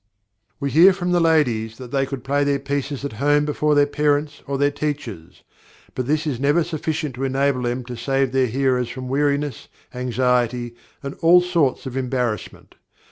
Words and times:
We 0.59 0.71
hear 0.71 0.93
from 0.93 1.11
the 1.11 1.19
ladies 1.19 1.77
that 1.77 1.91
they 1.91 2.07
could 2.07 2.23
play 2.23 2.43
their 2.43 2.57
pieces 2.57 3.05
at 3.05 3.13
home 3.21 3.45
before 3.45 3.75
their 3.75 3.85
parents 3.85 4.41
or 4.47 4.57
their 4.57 4.71
teachers; 4.71 5.43
but 5.93 6.07
this 6.07 6.25
is 6.25 6.39
never 6.39 6.63
sufficient 6.63 7.13
to 7.13 7.23
enable 7.23 7.61
them 7.61 7.85
to 7.85 7.95
save 7.95 8.31
their 8.31 8.47
hearers 8.47 8.89
from 8.89 9.09
weariness, 9.09 9.67
anxiety, 9.93 10.73
and 11.03 11.13
all 11.21 11.39
sorts 11.39 11.85
of 11.85 11.95
embarrassment. 11.95 12.73